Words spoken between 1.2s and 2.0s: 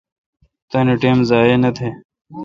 ضایع نہ تہ